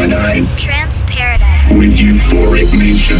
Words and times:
Paradise 0.00 0.62
Trance 0.62 1.02
Paradise. 1.02 1.72
with 1.72 1.98
Euphoric 1.98 2.72
Nation. 2.72 3.18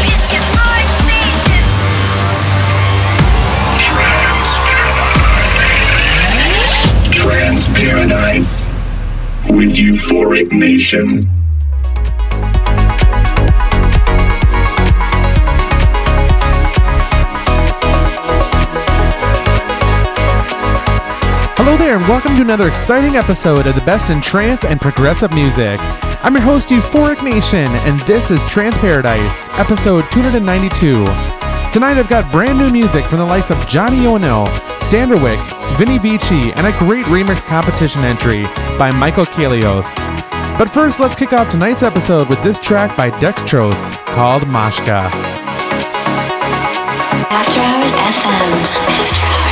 It's 0.00 0.32
your 0.32 0.46
boy 0.56 0.82
station. 1.04 1.62
Trance 3.84 4.54
Paradise. 4.64 5.44
Trance 7.20 7.68
Paradise 7.68 8.66
with 9.50 9.76
Euphoric 9.76 10.52
Nation. 10.52 11.41
Hello 21.64 21.76
there, 21.76 21.96
and 21.96 22.08
welcome 22.08 22.34
to 22.34 22.42
another 22.42 22.66
exciting 22.66 23.14
episode 23.14 23.68
of 23.68 23.76
the 23.76 23.82
best 23.82 24.10
in 24.10 24.20
trance 24.20 24.64
and 24.64 24.80
progressive 24.80 25.32
music. 25.32 25.78
I'm 26.24 26.34
your 26.34 26.42
host, 26.42 26.70
Euphoric 26.70 27.22
Nation, 27.22 27.68
and 27.86 28.00
this 28.00 28.32
is 28.32 28.44
Trance 28.46 28.76
Paradise, 28.78 29.48
episode 29.50 30.04
292. 30.10 31.04
Tonight 31.70 31.98
I've 31.98 32.08
got 32.08 32.32
brand 32.32 32.58
new 32.58 32.68
music 32.72 33.04
from 33.04 33.20
the 33.20 33.24
likes 33.24 33.52
of 33.52 33.64
Johnny 33.68 33.98
Yono, 33.98 34.48
Standerwick, 34.80 35.38
Vini 35.78 35.98
Vici, 35.98 36.52
and 36.54 36.66
a 36.66 36.76
great 36.80 37.06
remix 37.06 37.46
competition 37.46 38.02
entry 38.02 38.42
by 38.76 38.90
Michael 38.90 39.24
Kaelios. 39.24 39.96
But 40.58 40.68
first, 40.68 40.98
let's 40.98 41.14
kick 41.14 41.32
off 41.32 41.48
tonight's 41.48 41.84
episode 41.84 42.28
with 42.28 42.42
this 42.42 42.58
track 42.58 42.96
by 42.96 43.12
Dextrose 43.20 43.92
called 44.06 44.42
Moshka. 44.46 45.08
After 47.30 47.60
Hours 47.60 47.94
FM. 47.94 48.50
After 48.98 49.22
Hours 49.22 49.51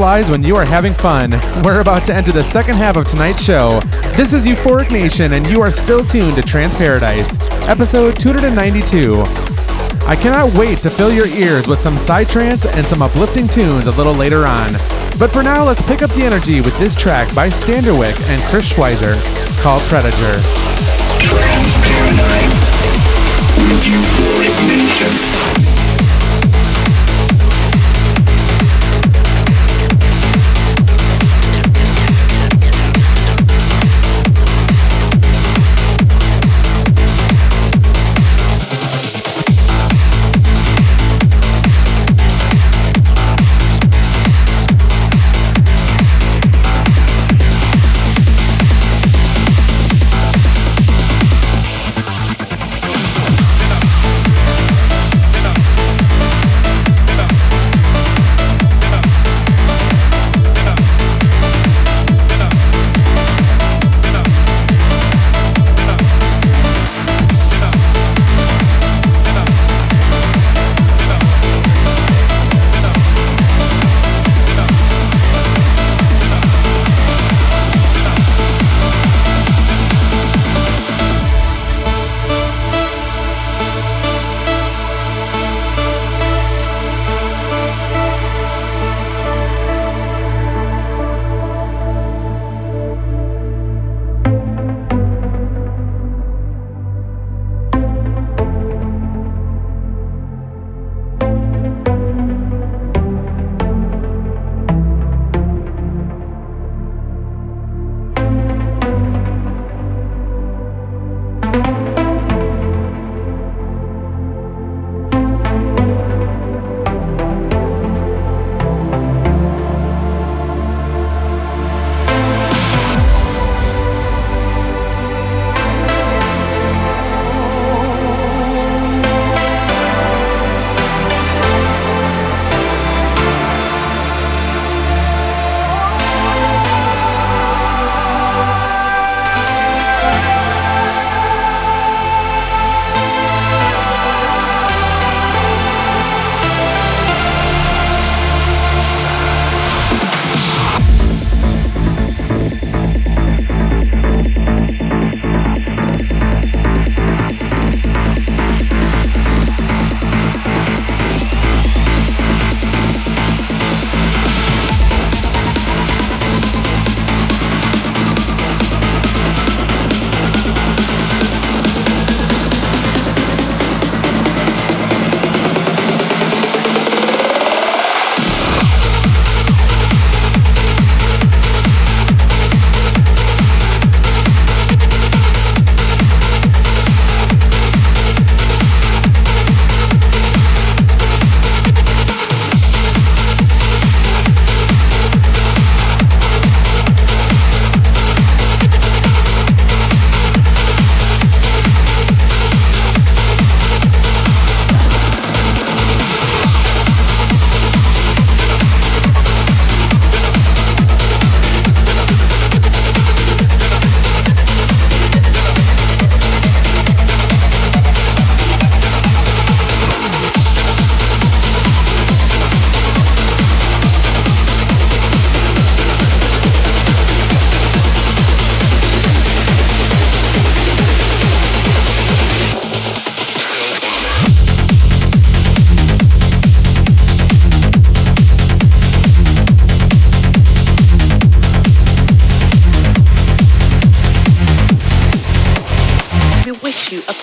Flies 0.00 0.30
when 0.30 0.42
you 0.42 0.56
are 0.56 0.64
having 0.64 0.94
fun. 0.94 1.32
We're 1.62 1.82
about 1.82 2.06
to 2.06 2.14
enter 2.14 2.32
the 2.32 2.42
second 2.42 2.76
half 2.76 2.96
of 2.96 3.06
tonight's 3.06 3.44
show. 3.44 3.80
This 4.16 4.32
is 4.32 4.46
Euphoric 4.46 4.90
Nation, 4.90 5.34
and 5.34 5.46
you 5.46 5.60
are 5.60 5.70
still 5.70 6.02
tuned 6.02 6.36
to 6.36 6.42
Trance 6.42 6.74
Paradise, 6.74 7.38
episode 7.68 8.18
292. 8.18 9.22
I 10.06 10.16
cannot 10.16 10.54
wait 10.54 10.78
to 10.78 10.88
fill 10.88 11.12
your 11.12 11.26
ears 11.26 11.68
with 11.68 11.78
some 11.78 11.96
psytrance 11.96 12.64
and 12.78 12.86
some 12.86 13.02
uplifting 13.02 13.46
tunes 13.46 13.88
a 13.88 13.90
little 13.90 14.14
later 14.14 14.46
on. 14.46 14.72
But 15.18 15.30
for 15.30 15.42
now, 15.42 15.64
let's 15.64 15.82
pick 15.82 16.00
up 16.00 16.10
the 16.12 16.22
energy 16.22 16.62
with 16.62 16.78
this 16.78 16.94
track 16.94 17.28
by 17.34 17.48
Standerwick 17.50 18.18
and 18.30 18.40
Chris 18.44 18.72
Schweizer 18.72 19.20
called 19.62 19.82
Predator. 19.82 20.16
Trance 21.28 21.76
Paradise. 21.84 22.72
With 23.68 23.84
Euphoric 23.84 24.56
Nation. 24.66 25.69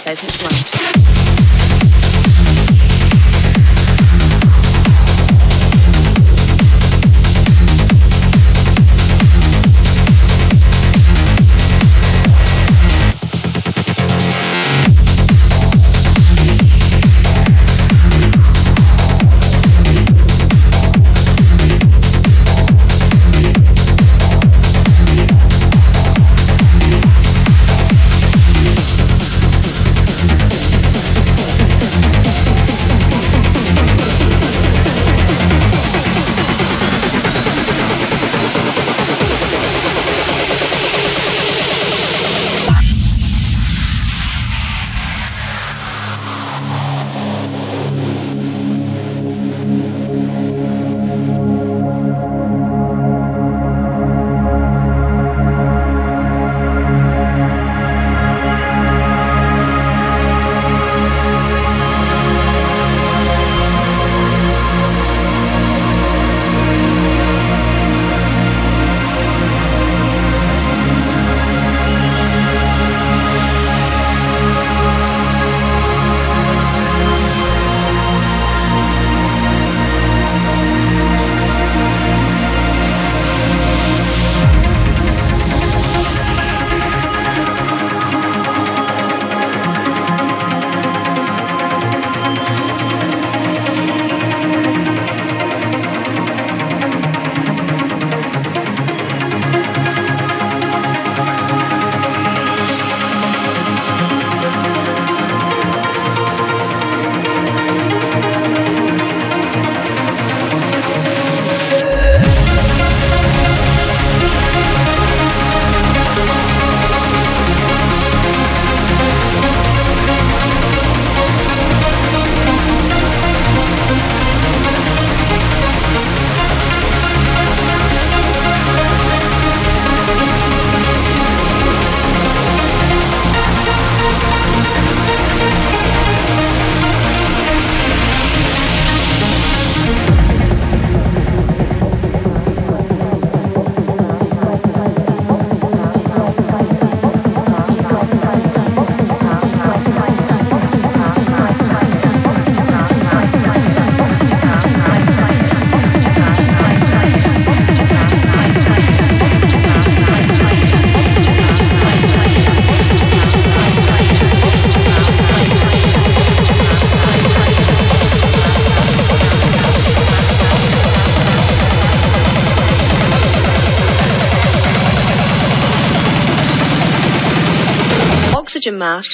Pleasant 0.07 0.41
lunch. 0.41 0.86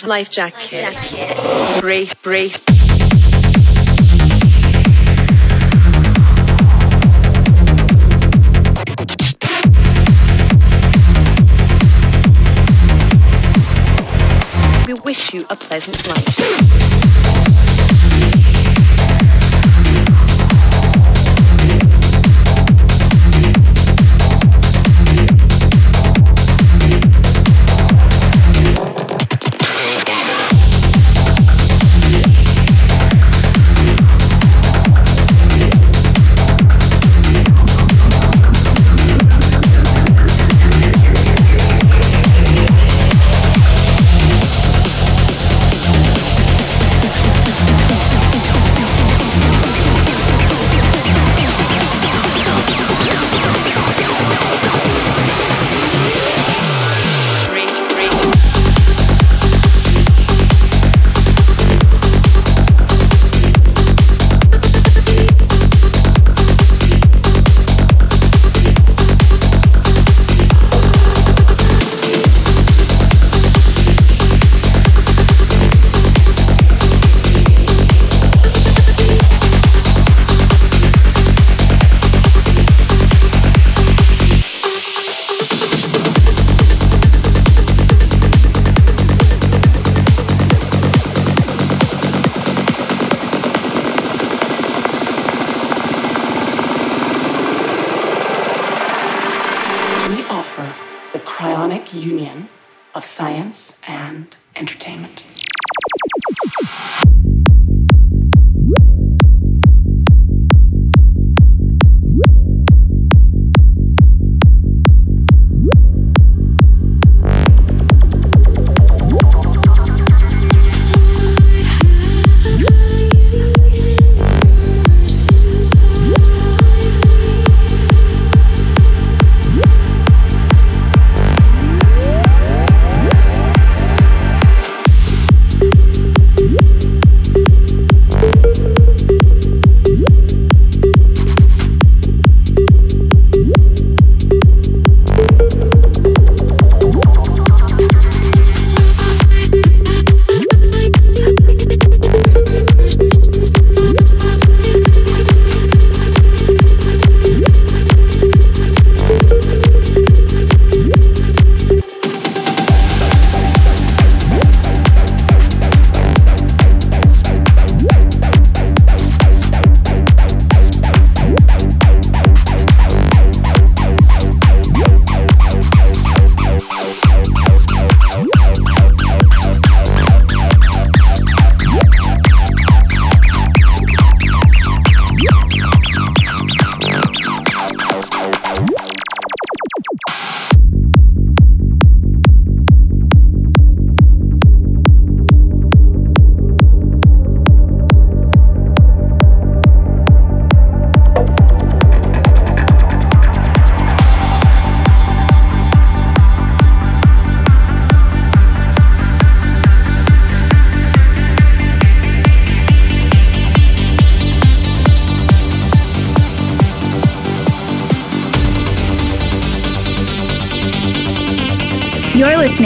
Life 0.06 0.30
Jacket. 0.30 1.82
Brief, 1.82 2.22
brief. 2.22 2.73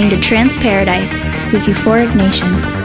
Listening 0.07 0.21
to 0.21 0.27
Trance 0.27 0.57
Paradise 0.57 1.23
with 1.51 1.63
Euphoric 1.63 2.15
Nation. 2.15 2.76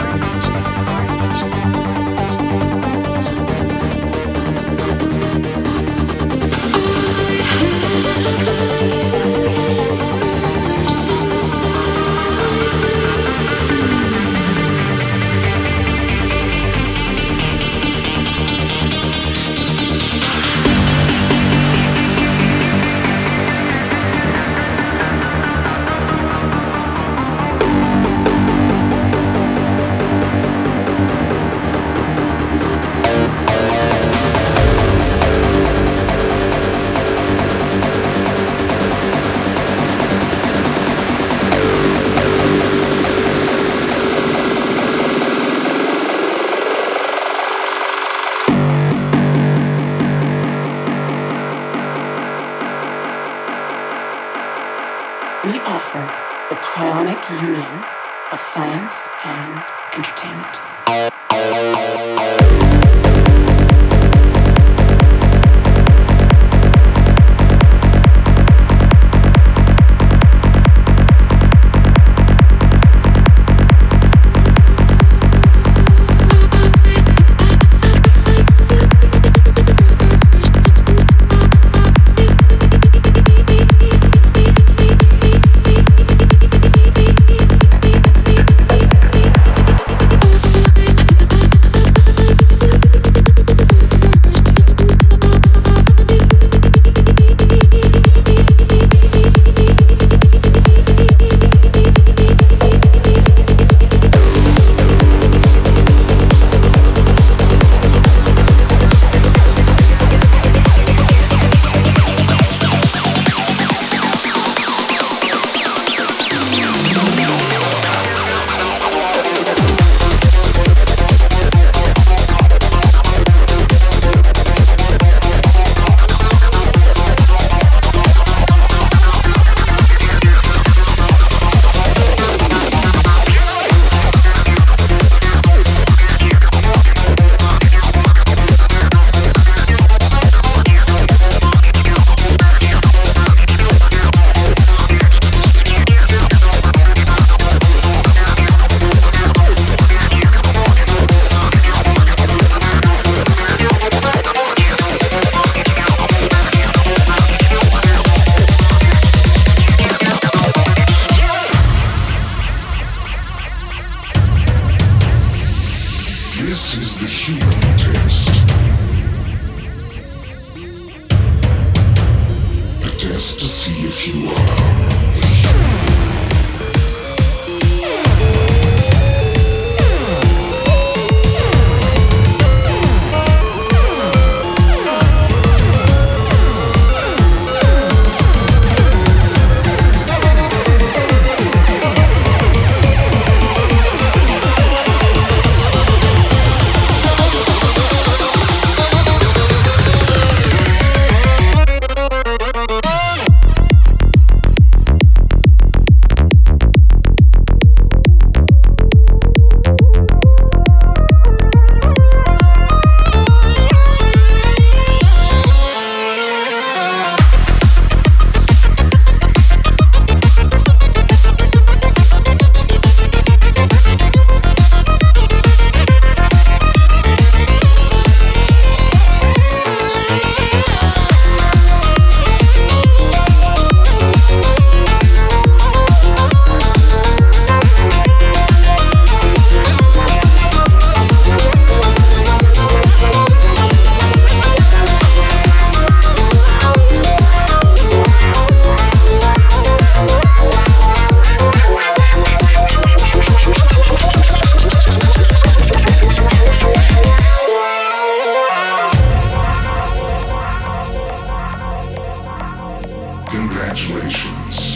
Congratulations. 263.74 264.71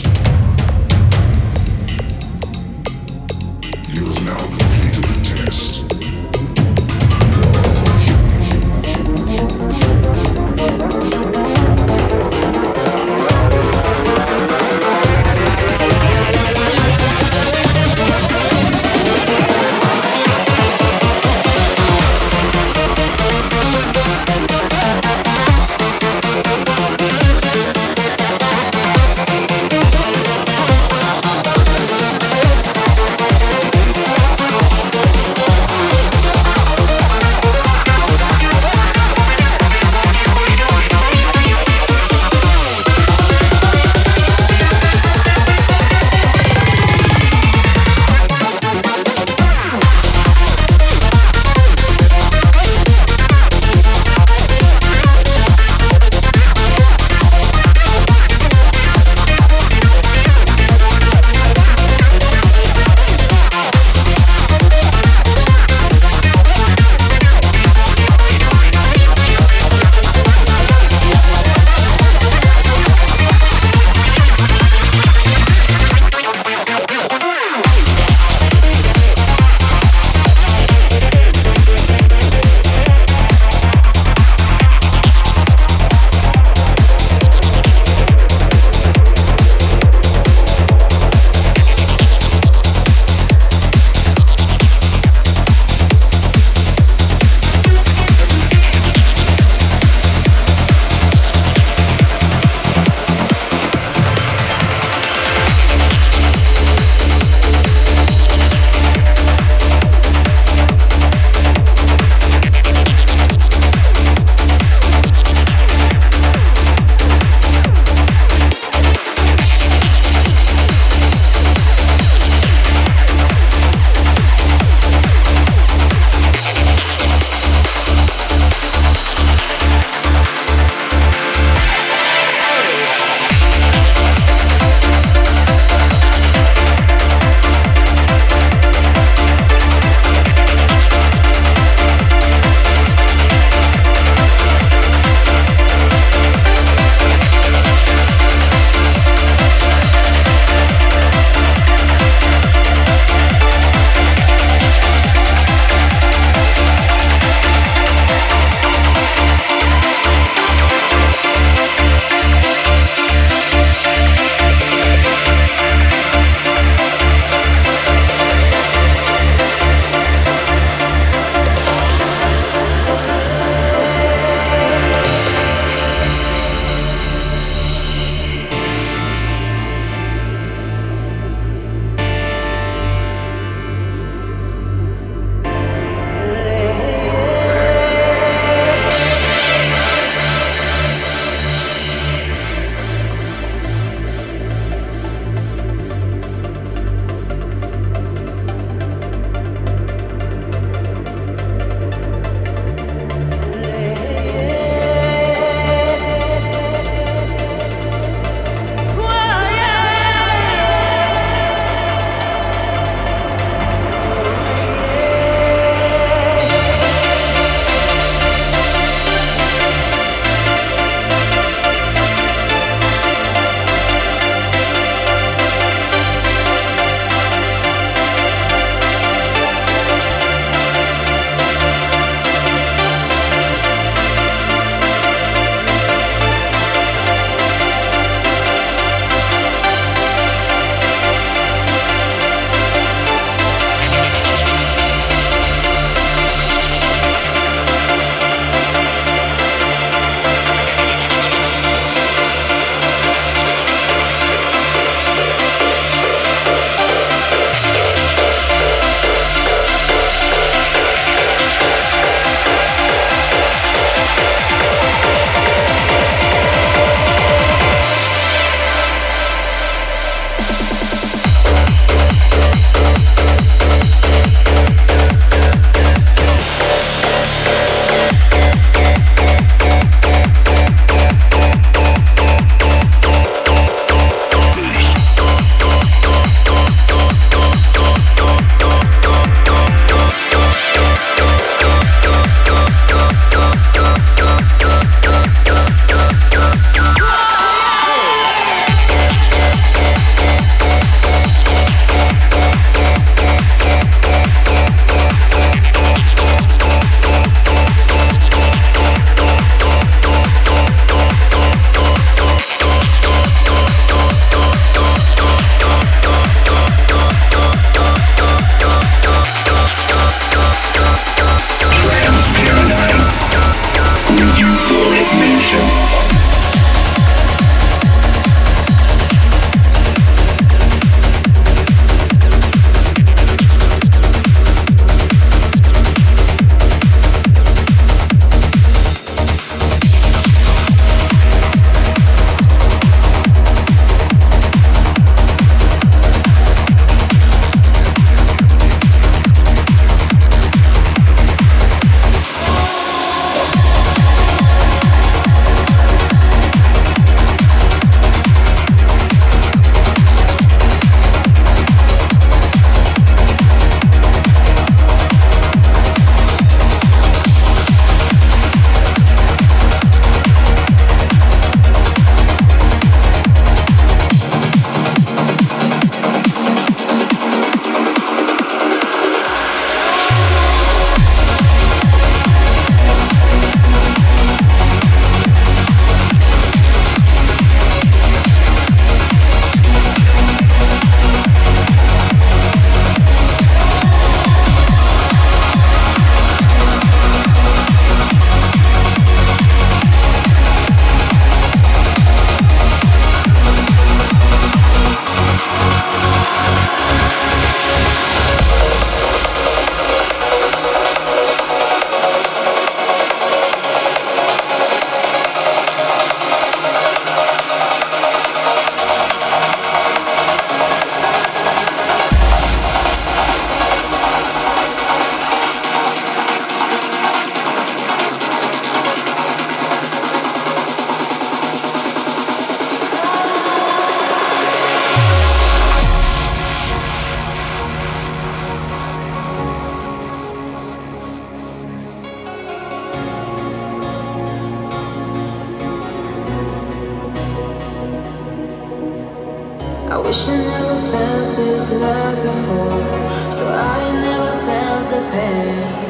Wish 449.98 450.28
I 450.28 450.36
never 450.36 450.80
felt 450.92 451.36
this 451.36 451.70
love 451.70 452.16
before, 452.22 453.32
so 453.32 453.48
I 453.48 453.80
never 454.04 454.32
felt 454.46 454.90
the 454.92 455.02
pain. 455.10 455.86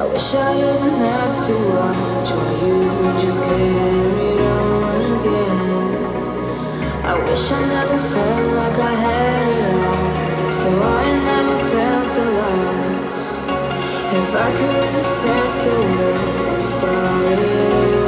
I 0.00 0.04
wish 0.06 0.34
I 0.34 0.52
didn't 0.54 0.96
have 1.04 1.34
to 1.46 1.54
watch 1.76 2.30
while 2.36 2.56
you 2.64 3.18
just 3.20 3.42
carried 3.42 4.40
on 4.40 5.02
again. 5.18 5.96
I 7.04 7.14
wish 7.24 7.52
I 7.52 7.60
never 7.74 8.00
felt 8.12 8.46
like 8.60 8.78
I 8.78 8.94
had 9.06 9.46
it 9.58 9.74
all, 9.84 10.52
so 10.52 10.68
I 10.70 11.06
never 11.30 11.58
felt 11.72 12.08
the 12.16 12.26
loss. 12.40 13.20
If 14.20 14.28
I 14.34 14.48
could 14.56 14.94
reset 14.96 15.52
the 15.64 15.76
world, 15.92 16.62
start 16.62 17.38
it 17.38 18.05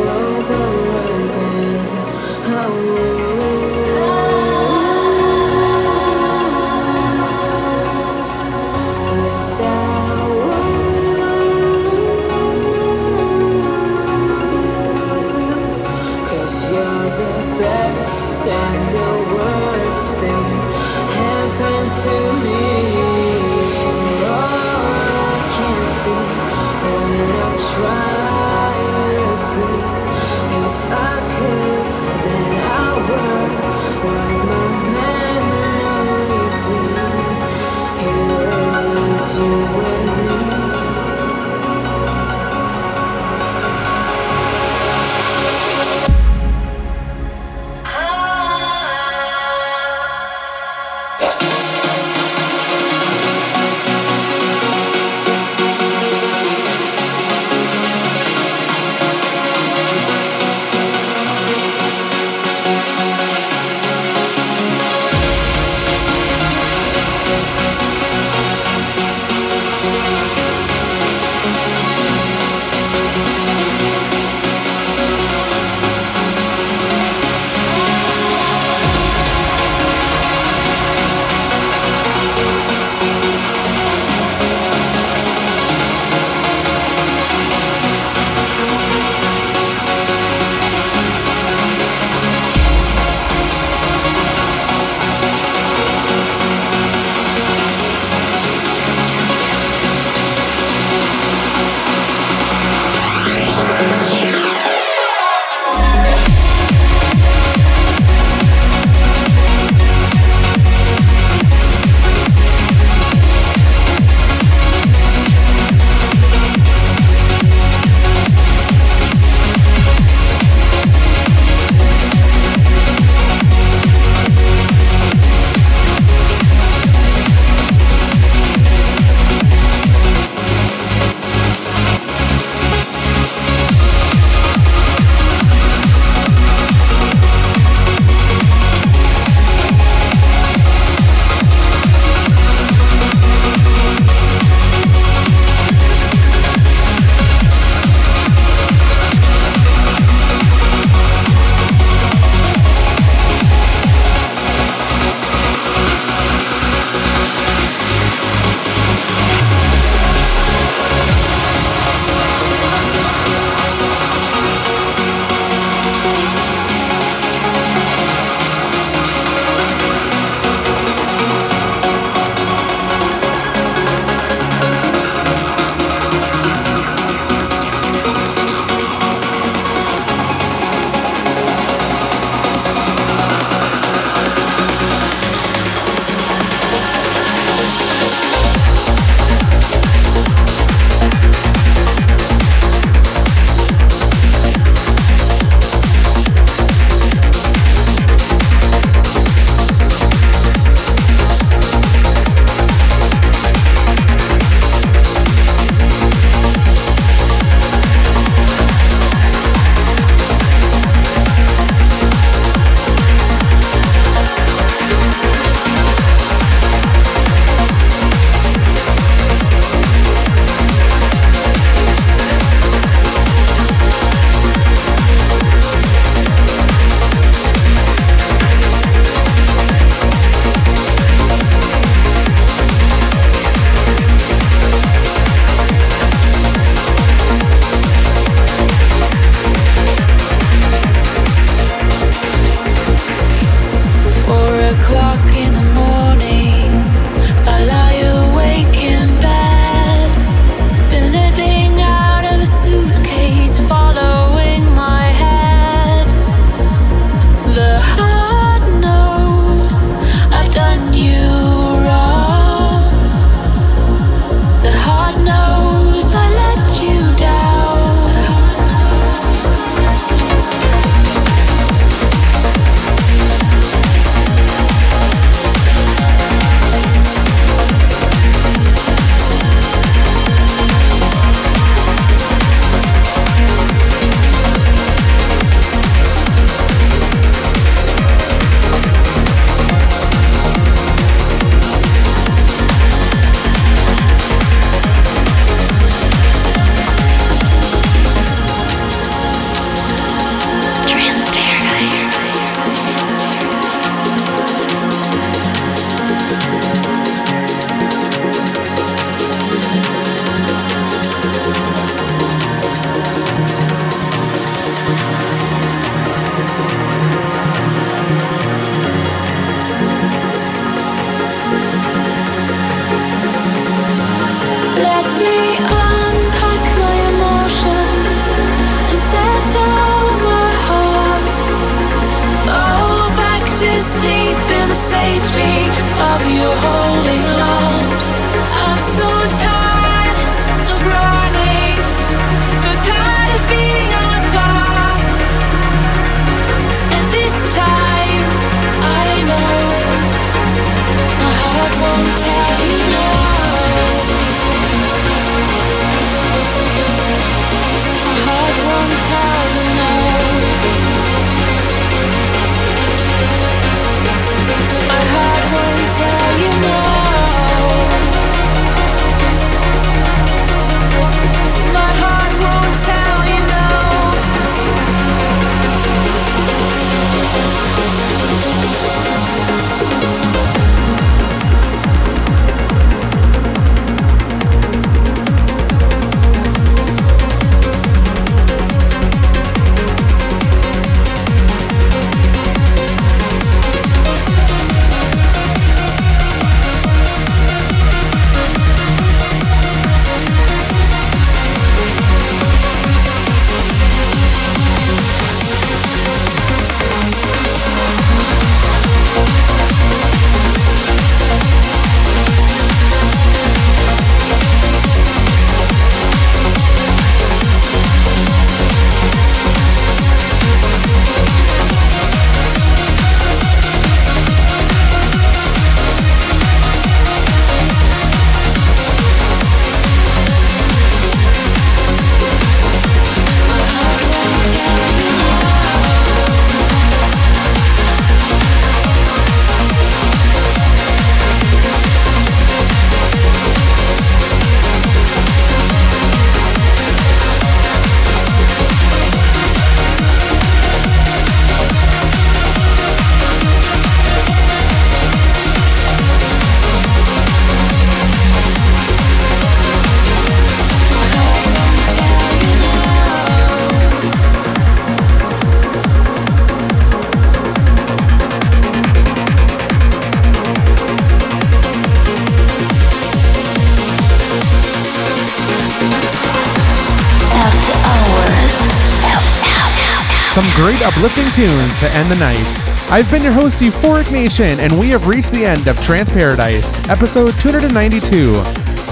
tunes 481.39 481.77
to 481.77 481.89
end 481.95 482.11
the 482.11 482.17
night. 482.17 482.91
I've 482.91 483.09
been 483.13 483.23
your 483.23 483.31
host, 483.31 483.61
Euphoric 483.61 484.11
Nation, 484.11 484.59
and 484.59 484.77
we 484.77 484.89
have 484.89 485.07
reached 485.07 485.31
the 485.31 485.45
end 485.45 485.69
of 485.69 485.81
Trance 485.81 486.11
Paradise, 486.11 486.81
episode 486.89 487.33
292. 487.39 488.35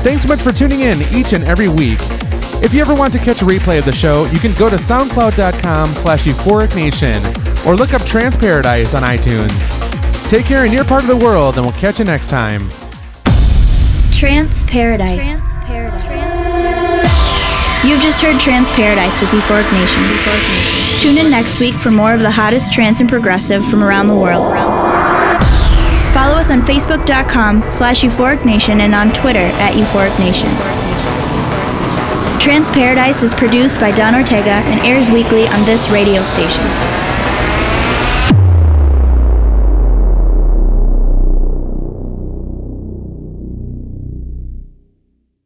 Thanks 0.07 0.23
so 0.23 0.29
much 0.29 0.39
for 0.39 0.53
tuning 0.53 0.83
in 0.83 1.03
each 1.13 1.33
and 1.33 1.43
every 1.43 1.67
week. 1.67 1.99
If 2.63 2.73
you 2.73 2.81
ever 2.81 2.95
want 2.95 3.13
to 3.15 3.19
catch 3.19 3.43
a 3.43 3.45
replay 3.45 3.81
of 3.81 3.85
the 3.85 3.91
show, 3.91 4.27
you 4.27 4.39
can 4.39 4.55
go 4.55 4.71
to 4.71 4.77
soundcloud.com 4.77 5.89
slash 5.89 6.23
euphoric 6.23 6.77
nation 6.77 7.21
or 7.67 7.75
look 7.75 7.93
up 7.93 8.03
Trance 8.03 8.37
Paradise 8.37 8.95
on 8.95 9.03
iTunes. 9.03 9.75
Take 10.31 10.47
care 10.47 10.65
in 10.67 10.73
your 10.73 10.85
part 10.85 11.03
of 11.03 11.09
the 11.09 11.17
world, 11.17 11.57
and 11.57 11.67
we'll 11.67 11.75
catch 11.75 11.99
you 11.99 12.05
next 12.05 12.31
time. 12.31 12.69
Trance 14.13 14.65
Paradise. 14.67 15.56
You've 17.87 18.03
just 18.03 18.21
heard 18.21 18.41
Trance 18.41 18.69
Paradise 18.73 19.21
with 19.21 19.31
Euphoric 19.31 19.71
Nation. 19.73 20.03
Tune 20.99 21.25
in 21.25 21.31
next 21.31 21.61
week 21.61 21.73
for 21.73 21.93
more 21.93 22.13
of 22.13 22.19
the 22.19 22.31
hottest 22.33 22.73
trance 22.73 22.99
and 22.99 23.09
progressive 23.09 23.65
from 23.65 23.85
around 23.85 24.09
the 24.09 24.17
world. 24.17 24.53
Follow 26.13 26.35
us 26.35 26.51
on 26.51 26.63
Facebook.com 26.63 27.71
slash 27.71 28.03
Euphoric 28.03 28.45
Nation 28.45 28.81
and 28.81 28.93
on 28.93 29.13
Twitter 29.13 29.53
at 29.63 29.75
Euphoric 29.75 30.19
Nation. 30.19 30.49
Trance 32.41 32.73
Paradise 32.73 33.23
is 33.23 33.33
produced 33.33 33.79
by 33.79 33.93
Don 33.93 34.17
Ortega 34.17 34.67
and 34.67 34.81
airs 34.85 35.09
weekly 35.09 35.47
on 35.47 35.65
this 35.65 35.89
radio 35.89 36.25
station. 36.25 36.65